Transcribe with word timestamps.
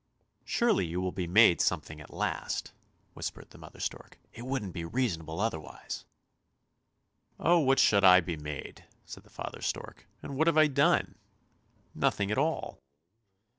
"Surely 0.43 0.83
you 0.87 0.99
will 0.99 1.11
be 1.11 1.27
made 1.27 1.61
something 1.61 2.01
at 2.01 2.11
last," 2.11 2.73
whispered 3.13 3.51
the 3.51 3.59
mother 3.59 3.79
stork." 3.79 4.17
It 4.33 4.47
wouldn't 4.47 4.73
be 4.73 4.83
reasonable 4.83 5.39
otherwise."" 5.39 6.05
Oh, 7.39 7.59
what 7.59 7.77
should 7.77 8.03
I 8.03 8.19
be 8.19 8.35
made?" 8.35 8.83
said 9.05 9.21
the 9.21 9.29
father 9.29 9.61
stork;" 9.61 10.07
and 10.23 10.35
what 10.35 10.47
have 10.47 10.57
I 10.57 10.65
done? 10.65 11.19
Nothing 11.93 12.31
at 12.31 12.39
all! 12.39 12.79